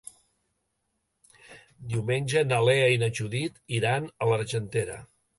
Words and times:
Diumenge 1.91 2.43
na 2.51 2.59
Lea 2.69 2.87
i 2.93 2.97
na 3.03 3.09
Judit 3.19 3.61
iran 3.81 4.07
a 4.27 4.31
l'Argentera. 4.31 4.97